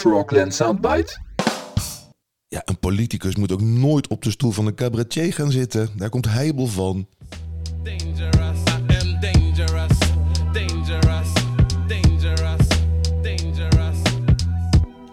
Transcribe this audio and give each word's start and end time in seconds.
Frogland 0.00 0.54
Soundbite? 0.54 1.18
Ja, 2.48 2.62
een 2.64 2.78
politicus 2.78 3.36
moet 3.36 3.52
ook 3.52 3.60
nooit 3.60 4.08
op 4.08 4.22
de 4.22 4.30
stoel 4.30 4.50
van 4.50 4.66
een 4.66 4.74
cabaretier 4.74 5.32
gaan 5.32 5.50
zitten. 5.50 5.88
Daar 5.96 6.08
komt 6.08 6.28
heibel 6.28 6.66
van. 6.66 7.06
Dangerous, 7.82 8.58
I 8.68 8.94
am 8.96 9.20
dangerous, 9.20 9.98
dangerous, 10.52 11.28
dangerous, 11.88 12.66
dangerous. 13.22 13.96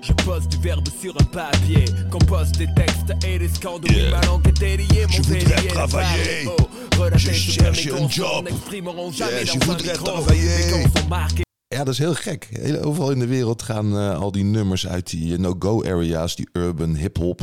Je 0.00 0.14
pose 0.24 0.48
du 0.48 0.56
verbe 0.60 0.88
sur 1.00 1.14
un 1.20 1.26
papier, 1.30 1.82
compose 2.10 2.50
des 2.52 2.68
textes 2.74 3.24
et 3.24 3.36
risquant 3.38 3.78
de 3.82 3.92
Yeah. 3.92 4.10
ma 4.10 4.20
langue 4.26 4.46
est 4.46 4.58
déliée, 4.58 5.06
mon 5.06 5.12
Je 5.16 5.22
voudrais 5.22 5.66
travailler. 5.66 6.46
Oh, 6.46 7.08
Je 7.16 7.32
cherche 7.32 7.86
un 7.88 8.08
job. 8.08 8.44
n'exprimeront 8.44 9.12
jamais 9.12 9.44
Yeah, 9.44 9.52
je 9.52 9.58
voudrais 9.66 9.92
travailler. 9.96 11.47
Ja, 11.68 11.78
dat 11.84 11.88
is 11.88 11.98
heel 11.98 12.14
gek. 12.14 12.48
Heel- 12.52 12.82
Overal 12.82 13.10
in 13.10 13.18
de 13.18 13.26
wereld 13.26 13.62
gaan 13.62 13.98
eh, 13.98 14.18
al 14.18 14.32
die 14.32 14.44
nummers 14.44 14.86
uit 14.88 15.10
die 15.10 15.32
eh, 15.32 15.38
no-go 15.38 15.82
areas, 15.84 16.36
die 16.36 16.48
urban 16.52 16.94
hip-hop. 16.94 17.40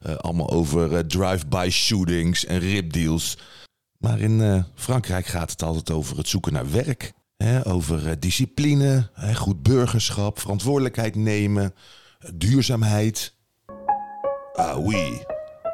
eh, 0.00 0.14
allemaal 0.14 0.50
over 0.50 1.06
drive-by 1.06 1.68
shootings 1.70 2.44
en 2.46 2.58
ripdeals. 2.58 3.38
Maar 3.98 4.20
in 4.20 4.64
Frankrijk 4.74 5.26
gaat 5.26 5.50
het 5.50 5.62
altijd 5.62 5.90
over 5.90 6.16
het 6.16 6.28
zoeken 6.28 6.52
naar 6.52 6.70
werk. 6.70 7.12
Hè, 7.36 7.66
over 7.66 8.20
discipline, 8.20 9.08
hè, 9.12 9.34
goed 9.34 9.62
burgerschap, 9.62 10.38
verantwoordelijkheid 10.38 11.14
nemen, 11.16 11.74
duurzaamheid. 12.34 13.34
Ah 14.52 14.84
oui, 14.84 15.22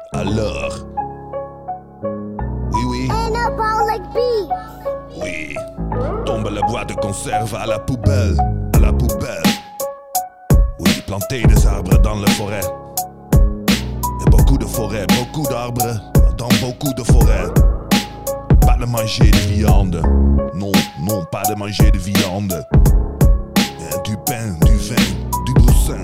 alors. 0.09 0.83
Oui, 2.69 2.83
oui. 2.85 3.09
Anabolic 3.09 4.01
beat. 4.13 4.51
Oui, 5.21 5.57
tombe 6.25 6.49
le 6.49 6.61
bois 6.67 6.85
de 6.85 6.93
conserve 6.93 7.55
à 7.55 7.65
la 7.65 7.79
poubelle, 7.79 8.37
à 8.73 8.79
la 8.79 8.93
poubelle. 8.93 9.43
Oui, 10.79 10.91
planter 11.05 11.43
des 11.43 11.65
arbres 11.65 11.97
dans 12.01 12.15
la 12.19 12.27
forêt. 12.31 12.61
Et 14.21 14.29
beaucoup 14.29 14.57
de 14.57 14.65
forêts, 14.65 15.05
beaucoup 15.07 15.47
d'arbres 15.49 16.01
dans 16.37 16.49
beaucoup 16.61 16.93
de 16.93 17.03
forêts. 17.03 17.47
Pas 18.61 18.77
de 18.77 18.85
manger 18.85 19.31
de 19.31 19.37
viande. 19.55 20.01
Non, 20.53 20.71
non, 21.01 21.25
pas 21.31 21.43
de 21.49 21.55
manger 21.55 21.91
de 21.91 21.97
viande. 21.97 22.63
Eh, 23.55 24.01
Du 24.03 24.15
pain, 24.25 24.57
du 24.65 24.77
vin, 24.77 25.05
du 25.45 25.53
broussin. 25.53 26.01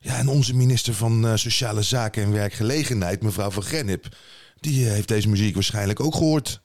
Ja, 0.00 0.18
en 0.18 0.28
onze 0.28 0.54
minister 0.54 0.94
van 0.94 1.26
eh, 1.26 1.32
Sociale 1.34 1.82
Zaken 1.82 2.22
en 2.22 2.32
Werkgelegenheid, 2.32 3.22
mevrouw 3.22 3.50
van 3.50 3.62
Gennip, 3.62 4.06
die 4.60 4.86
eh, 4.86 4.92
heeft 4.92 5.08
deze 5.08 5.28
muziek 5.28 5.54
waarschijnlijk 5.54 6.00
ook 6.00 6.14
gehoord. 6.14 6.62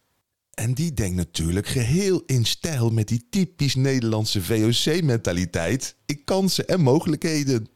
En 0.53 0.73
die 0.73 0.93
denkt 0.93 1.15
natuurlijk 1.15 1.67
geheel 1.67 2.23
in 2.25 2.45
stijl 2.45 2.89
met 2.89 3.07
die 3.07 3.27
typisch 3.29 3.75
Nederlandse 3.75 4.41
VOC-mentaliteit 4.41 5.95
in 6.05 6.23
kansen 6.23 6.67
en 6.67 6.81
mogelijkheden. 6.81 7.67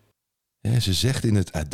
Ja, 0.60 0.80
ze 0.80 0.94
zegt 0.94 1.24
in 1.24 1.36
het 1.36 1.52
AD: 1.52 1.74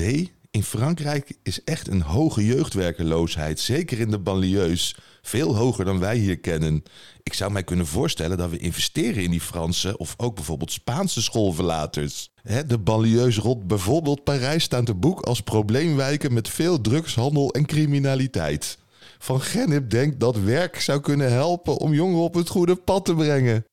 In 0.51 0.63
Frankrijk 0.63 1.37
is 1.43 1.63
echt 1.63 1.87
een 1.87 2.01
hoge 2.01 2.45
jeugdwerkeloosheid, 2.45 3.59
zeker 3.59 3.99
in 3.99 4.11
de 4.11 4.19
banlieues. 4.19 4.95
Veel 5.21 5.55
hoger 5.55 5.85
dan 5.85 5.99
wij 5.99 6.17
hier 6.17 6.39
kennen. 6.39 6.83
Ik 7.23 7.33
zou 7.33 7.51
mij 7.51 7.63
kunnen 7.63 7.87
voorstellen 7.87 8.37
dat 8.37 8.49
we 8.49 8.57
investeren 8.57 9.23
in 9.23 9.31
die 9.31 9.41
Franse 9.41 9.97
of 9.97 10.13
ook 10.17 10.35
bijvoorbeeld 10.35 10.71
Spaanse 10.71 11.21
schoolverlaters. 11.21 12.31
Hè, 12.41 12.65
de 12.65 12.77
banlieues 12.77 13.37
rond 13.37 13.67
bijvoorbeeld 13.67 14.23
Parijs 14.23 14.63
staan 14.63 14.85
te 14.85 14.93
boek 14.93 15.21
als 15.21 15.41
probleemwijken 15.41 16.33
met 16.33 16.49
veel 16.49 16.81
drugshandel 16.81 17.53
en 17.53 17.65
criminaliteit. 17.65 18.77
Van 19.23 19.41
Gennip 19.41 19.89
denkt 19.89 20.19
dat 20.19 20.37
werk 20.37 20.81
zou 20.81 20.99
kunnen 20.99 21.31
helpen 21.31 21.77
om 21.77 21.93
jongeren 21.93 22.23
op 22.23 22.33
het 22.33 22.49
goede 22.49 22.75
pad 22.75 23.05
te 23.05 23.15
brengen. 23.15 23.65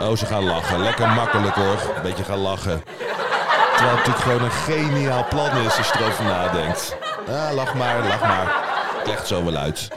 Oh, 0.00 0.16
ze 0.16 0.26
gaan 0.26 0.44
lachen. 0.44 0.80
Lekker 0.80 1.08
makkelijk 1.08 1.54
hoor. 1.54 2.00
Beetje 2.02 2.24
gaan 2.24 2.38
lachen. 2.38 2.82
Terwijl 3.76 3.96
het 3.96 4.06
natuurlijk 4.06 4.24
gewoon 4.24 4.42
een 4.42 4.50
geniaal 4.50 5.28
plan 5.28 5.56
is 5.56 5.76
als 5.76 5.88
je 5.88 5.98
erover 5.98 6.24
nadenkt. 6.24 6.96
Ah, 7.28 7.54
lach 7.54 7.74
maar, 7.74 8.06
lach 8.08 8.20
maar. 8.20 9.04
Het 9.04 9.26
zo 9.26 9.44
wel 9.44 9.56
uit. 9.56 9.88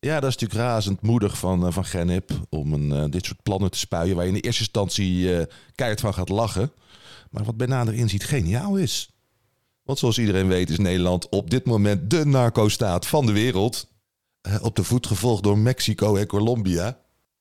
Ja, 0.00 0.20
dat 0.20 0.30
is 0.30 0.36
natuurlijk 0.36 0.70
razend 0.70 1.02
moedig 1.02 1.38
van, 1.38 1.66
eh, 1.66 1.72
van 1.72 1.84
Gennip 1.84 2.30
om 2.48 2.72
een, 2.72 2.92
eh, 2.92 3.10
dit 3.10 3.24
soort 3.24 3.42
plannen 3.42 3.70
te 3.70 3.78
spuien... 3.78 4.14
waar 4.16 4.24
je 4.24 4.30
in 4.30 4.36
de 4.36 4.44
eerste 4.44 4.62
instantie 4.62 5.36
eh 5.36 5.46
keihard 5.74 6.00
van 6.00 6.14
gaat 6.14 6.28
lachen. 6.28 6.72
Maar 7.30 7.44
wat 7.44 7.56
bij 7.56 7.66
nader 7.66 7.94
inziet 7.94 8.24
geniaal 8.24 8.76
is. 8.76 9.17
Want 9.88 10.00
zoals 10.00 10.18
iedereen 10.18 10.48
weet 10.48 10.70
is 10.70 10.78
Nederland 10.78 11.28
op 11.28 11.50
dit 11.50 11.64
moment 11.64 12.10
de 12.10 12.26
narco-staat 12.26 13.06
van 13.06 13.26
de 13.26 13.32
wereld. 13.32 13.88
Eh, 14.40 14.54
op 14.62 14.76
de 14.76 14.84
voet 14.84 15.06
gevolgd 15.06 15.42
door 15.42 15.58
Mexico 15.58 16.16
en 16.16 16.26
Colombia. 16.26 16.98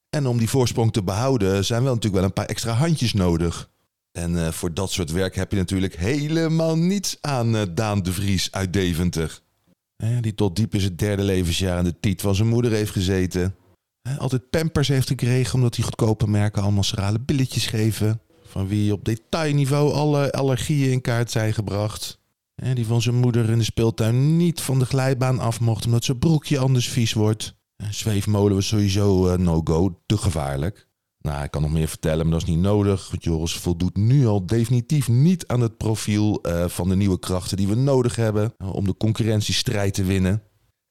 En 0.09 0.27
om 0.27 0.37
die 0.37 0.49
voorsprong 0.49 0.93
te 0.93 1.03
behouden 1.03 1.65
zijn 1.65 1.83
wel 1.83 1.93
natuurlijk 1.93 2.21
wel 2.21 2.23
een 2.23 2.33
paar 2.33 2.45
extra 2.45 2.71
handjes 2.71 3.13
nodig. 3.13 3.69
En 4.11 4.45
eh, 4.45 4.51
voor 4.51 4.73
dat 4.73 4.91
soort 4.91 5.11
werk 5.11 5.35
heb 5.35 5.51
je 5.51 5.57
natuurlijk 5.57 5.95
helemaal 5.95 6.77
niets 6.77 7.17
aan 7.21 7.55
eh, 7.55 7.61
Daan 7.73 8.03
de 8.03 8.13
Vries 8.13 8.51
uit 8.51 8.73
Deventer. 8.73 9.41
Die 10.21 10.35
tot 10.35 10.55
diep 10.55 10.73
in 10.73 10.79
zijn 10.81 10.95
derde 10.95 11.23
levensjaar 11.23 11.77
aan 11.77 11.83
de 11.83 11.99
tiet 11.99 12.21
van 12.21 12.35
zijn 12.35 12.47
moeder 12.47 12.71
heeft 12.71 12.91
gezeten. 12.91 13.55
Altijd 14.17 14.49
pampers 14.49 14.87
heeft 14.87 15.07
gekregen 15.07 15.53
omdat 15.53 15.73
die 15.73 15.83
goedkope 15.83 16.27
merken 16.27 16.61
allemaal 16.61 16.83
schrale 16.83 17.19
billetjes 17.19 17.65
geven. 17.65 18.21
Van 18.45 18.67
wie 18.67 18.93
op 18.93 19.05
detailniveau 19.05 19.93
alle 19.93 20.31
allergieën 20.31 20.91
in 20.91 21.01
kaart 21.01 21.31
zijn 21.31 21.53
gebracht. 21.53 22.16
Die 22.63 22.85
van 22.85 23.01
zijn 23.01 23.15
moeder 23.15 23.49
in 23.49 23.57
de 23.57 23.63
speeltuin 23.63 24.37
niet 24.37 24.61
van 24.61 24.79
de 24.79 24.85
glijbaan 24.85 25.39
af 25.39 25.59
mocht 25.59 25.85
omdat 25.85 26.03
zijn 26.03 26.19
broekje 26.19 26.59
anders 26.59 26.89
vies 26.89 27.13
wordt. 27.13 27.55
Eh, 27.75 27.89
Zweefmolen 27.89 28.55
was 28.55 28.67
sowieso 28.67 29.27
eh, 29.27 29.37
no-go, 29.37 30.01
te 30.05 30.17
gevaarlijk. 30.17 30.87
Nou, 31.27 31.43
ik 31.43 31.51
kan 31.51 31.61
nog 31.61 31.71
meer 31.71 31.87
vertellen, 31.87 32.27
maar 32.27 32.39
dat 32.39 32.47
is 32.47 32.53
niet 32.53 32.63
nodig. 32.63 33.09
Want 33.09 33.23
Joris 33.23 33.53
voldoet 33.53 33.97
nu 33.97 34.27
al 34.27 34.45
definitief 34.45 35.07
niet 35.07 35.47
aan 35.47 35.61
het 35.61 35.77
profiel 35.77 36.41
eh, 36.41 36.67
van 36.67 36.89
de 36.89 36.95
nieuwe 36.95 37.19
krachten 37.19 37.57
die 37.57 37.67
we 37.67 37.75
nodig 37.75 38.15
hebben 38.15 38.53
eh, 38.57 38.73
om 38.73 38.85
de 38.85 38.97
concurrentiestrijd 38.97 39.93
te 39.93 40.03
winnen. 40.03 40.43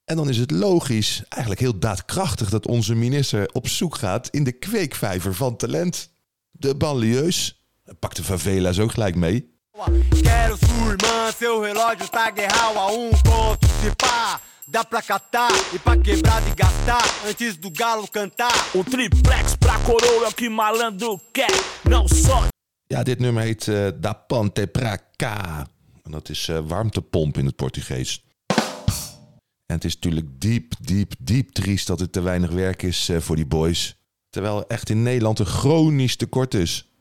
En 0.04 0.16
dan 0.16 0.28
is 0.28 0.38
het 0.38 0.50
logisch, 0.50 1.22
eigenlijk 1.28 1.60
heel 1.60 1.78
daadkrachtig, 1.78 2.50
dat 2.50 2.66
onze 2.66 2.94
minister 2.94 3.50
op 3.52 3.68
zoek 3.68 3.94
gaat 3.94 4.28
in 4.28 4.44
de 4.44 4.52
kweekvijver 4.52 5.34
van 5.34 5.56
talent. 5.56 6.10
De 6.50 6.74
banlieues. 6.74 7.64
Pak 7.98 8.14
de 8.14 8.24
favela's 8.24 8.78
ook 8.78 8.92
gelijk 8.92 9.14
mee. 9.14 9.55
Quero 9.76 10.56
sua 10.56 10.92
irmã, 10.94 11.32
seu 11.38 11.60
relógio 11.60 12.08
tá 12.08 12.30
guerral 12.30 12.78
a 12.78 12.86
um 12.92 13.10
ponto. 13.10 13.66
Se 13.82 13.94
pá, 13.94 14.40
dá 14.66 14.82
pra 14.82 15.02
catar 15.02 15.50
e 15.74 15.78
pra 15.78 15.98
quebrar 15.98 16.40
de 16.40 16.54
gastar 16.54 17.04
antes 17.28 17.58
do 17.58 17.70
galo 17.70 18.08
cantar. 18.08 18.54
O 18.74 18.82
triplex 18.82 19.54
pra 19.56 19.78
coroa 19.80 20.32
que 20.32 20.48
malandro 20.48 21.20
quer. 21.30 21.50
Não 21.84 22.08
só 22.08 22.48
Ja, 22.90 23.02
dit 23.02 23.20
nummer 23.20 23.44
heet 23.44 23.68
eh, 23.68 23.92
Da 23.92 24.14
Ponte 24.14 24.66
Pra 24.66 24.98
Cá. 25.18 25.66
En 26.04 26.10
dat 26.10 26.28
is 26.30 26.48
eh, 26.48 26.58
warmtepomp 26.66 27.38
in 27.38 27.46
het 27.46 27.56
Portugees. 27.56 28.24
En 29.66 29.74
het 29.74 29.84
is 29.84 29.94
natuurlijk 29.94 30.26
diep, 30.38 30.72
diep, 30.80 31.12
diep 31.18 31.50
triest 31.50 31.86
dat 31.86 32.00
er 32.00 32.10
te 32.10 32.20
weinig 32.20 32.50
werk 32.50 32.82
is 32.82 33.08
eh, 33.08 33.20
voor 33.20 33.36
die 33.36 33.46
boys. 33.46 33.96
Terwijl 34.30 34.58
er 34.58 34.66
echt 34.66 34.90
in 34.90 35.02
Nederland 35.02 35.38
een 35.38 35.46
chronisch 35.46 36.16
tekort 36.16 36.54
is. 36.54 36.95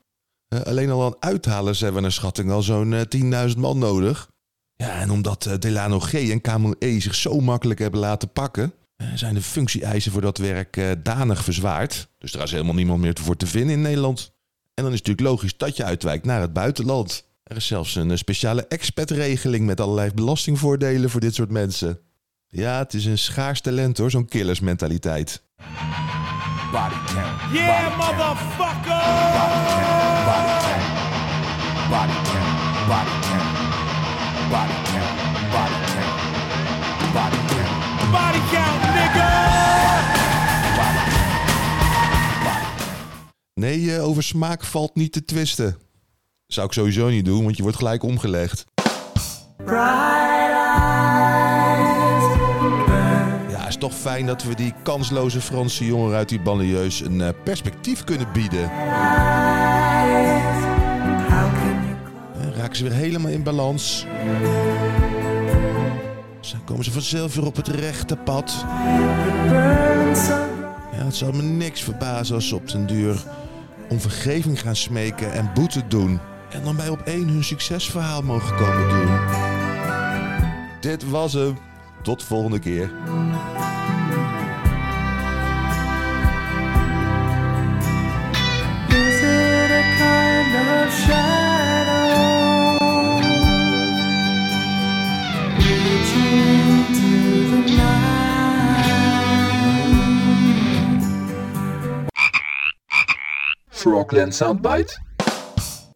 Eh, 0.47 0.61
alleen 0.61 0.89
al 0.89 1.03
aan 1.05 1.15
uithalers 1.19 1.79
hebben 1.79 1.95
we 1.97 2.01
naar 2.01 2.11
schatting 2.11 2.51
al 2.51 2.61
zo'n 2.61 2.93
eh, 2.93 3.47
10.000 3.49 3.57
man 3.57 3.77
nodig. 3.77 4.29
Ja, 4.75 4.99
en 4.99 5.09
omdat 5.09 5.45
eh, 5.45 5.53
Delano 5.59 5.99
G 5.99 6.13
en 6.13 6.41
Kamel 6.41 6.75
E 6.79 6.99
zich 6.99 7.15
zo 7.15 7.39
makkelijk 7.39 7.79
hebben 7.79 7.99
laten 7.99 8.31
pakken... 8.31 8.73
eh, 8.95 9.07
zijn 9.15 9.33
de 9.33 9.41
functie-eisen 9.41 10.11
voor 10.11 10.21
dat 10.21 10.37
werk 10.37 10.77
eh, 10.77 10.91
danig 11.03 11.43
verzwaard. 11.43 12.07
Dus 12.17 12.33
er 12.33 12.41
is 12.43 12.51
helemaal 12.51 12.73
niemand 12.73 13.01
meer 13.01 13.17
voor 13.21 13.37
te 13.37 13.47
vinden 13.47 13.75
in 13.75 13.81
Nederland. 13.81 14.33
En 14.73 14.83
dan 14.83 14.93
is 14.93 14.99
het 14.99 15.07
natuurlijk 15.07 15.35
logisch 15.35 15.57
dat 15.57 15.77
je 15.77 15.83
uitwijkt 15.83 16.25
naar 16.25 16.41
het 16.41 16.53
buitenland. 16.53 17.23
Er 17.43 17.55
is 17.55 17.67
zelfs 17.67 17.95
een 17.95 18.11
eh, 18.11 18.17
speciale 18.17 18.67
expat-regeling 18.67 19.65
met 19.65 19.79
allerlei 19.81 20.11
belastingvoordelen 20.13 21.09
voor 21.09 21.19
dit 21.21 21.35
soort 21.35 21.51
mensen. 21.51 21.99
Ja, 22.47 22.77
het 22.77 22.93
is 22.93 23.05
een 23.05 23.17
schaars 23.17 23.61
talent 23.61 23.97
hoor, 23.97 24.11
zo'n 24.11 24.25
killersmentaliteit. 24.25 25.41
Body 26.75 26.95
count. 27.05 27.51
Yeah, 27.51 27.97
motherfucker! 27.97 29.03
Body 30.27 30.53
count. 30.65 30.87
Body 31.89 32.15
count. 32.31 32.51
Body 32.89 33.15
count. 33.29 33.49
Body 34.51 34.77
count. 34.91 35.11
Body 35.53 35.77
count. 35.93 36.13
Body 37.13 37.39
count. 37.47 38.11
Body 38.11 38.41
count, 38.51 38.81
nigga! 38.93 39.29
Nee, 43.53 43.95
eh, 43.95 44.07
over 44.07 44.23
smaak 44.23 44.63
valt 44.63 44.95
niet 44.95 45.11
te 45.11 45.25
twisten. 45.25 45.77
Zou 46.47 46.67
ik 46.67 46.73
sowieso 46.73 47.09
niet 47.09 47.25
doen, 47.25 47.43
want 47.43 47.57
je 47.57 47.63
wordt 47.63 47.77
gelijk 47.77 48.03
omgelegd. 48.03 48.65
Ja, 53.65 53.71
is 53.71 53.77
toch 53.77 53.93
fijn 53.93 54.25
dat 54.25 54.43
we 54.43 54.55
die 54.55 54.73
kansloze 54.83 55.41
Franse 55.41 55.85
jongeren 55.85 56.17
uit 56.17 56.29
die 56.29 56.39
banlieues 56.39 57.01
een 57.01 57.21
eh, 57.21 57.29
perspectief 57.43 58.03
kunnen 58.03 58.27
bieden. 58.33 58.63
Eh, 58.63 58.69
Raken 62.55 62.75
ze 62.75 62.83
weer 62.83 62.93
helemaal 62.93 63.31
in 63.31 63.43
balans. 63.43 64.05
Zo 66.39 66.57
komen 66.65 66.83
ze 66.83 66.91
vanzelf 66.91 67.35
weer 67.35 67.45
op 67.45 67.55
het 67.55 67.67
rechte 67.67 68.15
pad. 68.15 68.65
Ja, 68.65 69.53
het 70.91 71.05
het 71.05 71.15
zal 71.15 71.31
me 71.31 71.41
niks 71.41 71.81
verbazen 71.81 72.35
als 72.35 72.47
ze 72.47 72.55
op 72.55 72.69
den 72.69 72.85
duur 72.85 73.23
om 73.89 73.99
vergeving 73.99 74.59
gaan 74.59 74.75
smeken 74.75 75.33
en 75.33 75.51
boete 75.53 75.87
doen. 75.87 76.19
En 76.49 76.63
dan 76.63 76.75
bij 76.75 76.89
op 76.89 77.01
één 77.01 77.27
hun 77.27 77.43
succesverhaal 77.43 78.21
mogen 78.21 78.55
komen 78.55 78.89
doen. 78.89 79.19
Dit 80.81 81.09
was 81.09 81.33
hem. 81.33 81.57
Tot 82.05 82.23
volgende 82.23 82.59
keer. 82.59 82.91
Frogland 103.85 104.33
Soundbite? 104.33 104.91